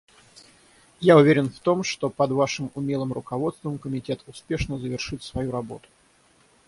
Я 0.99 1.15
уверен 1.15 1.51
в 1.51 1.59
том, 1.59 1.83
что 1.83 2.09
под 2.09 2.31
Вашим 2.31 2.71
умелым 2.73 3.13
руководством 3.13 3.77
Комитет 3.77 4.23
успешно 4.25 4.79
завершит 4.79 5.21
свою 5.21 5.51
работу. 5.51 5.87